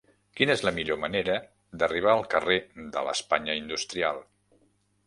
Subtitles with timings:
[0.39, 1.35] Quina és la millor manera
[1.83, 2.59] d'arribar al carrer
[2.97, 4.25] de l'Espanya Industrial?